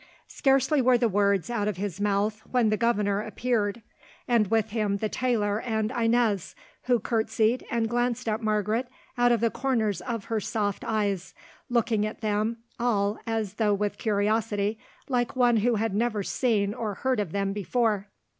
Scarcely 0.29 0.81
were 0.81 0.97
the 0.97 1.07
words 1.07 1.51
out 1.51 1.67
of 1.67 1.77
his 1.77 2.01
mouth 2.01 2.41
when 2.49 2.69
the 2.71 2.75
governor 2.75 3.21
appeared, 3.21 3.83
and 4.27 4.47
with 4.49 4.71
him 4.71 4.97
the 4.97 5.09
tailor 5.09 5.59
and 5.61 5.91
Inez, 5.95 6.55
who 6.85 6.99
curtseyed 6.99 7.63
and 7.69 7.87
glanced 7.87 8.27
at 8.27 8.41
Margaret 8.41 8.87
out 9.15 9.31
of 9.31 9.41
the 9.41 9.51
corners 9.51 10.01
of 10.01 10.23
her 10.25 10.39
soft 10.39 10.83
eyes, 10.83 11.35
looking 11.69 12.03
at 12.03 12.21
them 12.21 12.57
all 12.79 13.19
as 13.27 13.53
though 13.53 13.75
with 13.75 13.99
curiosity, 13.99 14.79
like 15.07 15.35
one 15.35 15.57
who 15.57 15.75
had 15.75 15.93
never 15.93 16.23
seen 16.23 16.73
or 16.73 16.95
heard 16.95 17.19
of 17.19 17.31
them 17.31 17.53
before. 17.53 18.07